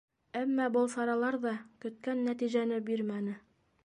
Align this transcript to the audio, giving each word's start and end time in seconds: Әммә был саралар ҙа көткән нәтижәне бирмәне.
Әммә 0.39 0.63
был 0.77 0.87
саралар 0.93 1.37
ҙа 1.45 1.51
көткән 1.85 2.23
нәтижәне 2.29 2.81
бирмәне. 2.89 3.37